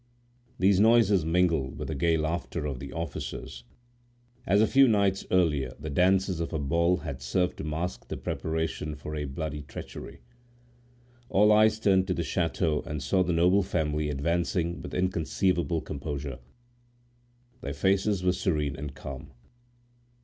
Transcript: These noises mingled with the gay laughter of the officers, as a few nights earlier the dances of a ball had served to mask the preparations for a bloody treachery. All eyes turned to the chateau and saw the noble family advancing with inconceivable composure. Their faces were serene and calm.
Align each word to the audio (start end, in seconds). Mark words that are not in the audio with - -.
These 0.57 0.79
noises 0.79 1.23
mingled 1.27 1.77
with 1.77 1.87
the 1.87 1.93
gay 1.93 2.17
laughter 2.17 2.65
of 2.65 2.79
the 2.79 2.91
officers, 2.91 3.65
as 4.47 4.59
a 4.59 4.65
few 4.65 4.87
nights 4.87 5.27
earlier 5.29 5.73
the 5.79 5.91
dances 5.91 6.39
of 6.39 6.51
a 6.51 6.57
ball 6.57 6.97
had 7.05 7.21
served 7.21 7.57
to 7.57 7.63
mask 7.63 8.07
the 8.07 8.17
preparations 8.17 8.99
for 8.99 9.15
a 9.15 9.25
bloody 9.25 9.61
treachery. 9.61 10.21
All 11.29 11.51
eyes 11.51 11.79
turned 11.79 12.07
to 12.07 12.15
the 12.15 12.23
chateau 12.23 12.81
and 12.87 13.03
saw 13.03 13.21
the 13.21 13.31
noble 13.31 13.61
family 13.61 14.09
advancing 14.09 14.81
with 14.81 14.95
inconceivable 14.95 15.81
composure. 15.81 16.39
Their 17.61 17.73
faces 17.75 18.23
were 18.23 18.33
serene 18.33 18.75
and 18.75 18.95
calm. 18.95 19.33